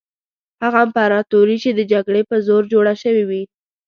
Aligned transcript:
هغه 0.63 0.79
امپراطوري 0.85 1.57
چې 1.63 1.69
د 1.73 1.79
جګړې 1.91 2.21
په 2.29 2.35
زور 2.47 2.63
جوړه 2.73 2.93
شوې 3.01 3.23
وي. 3.29 3.43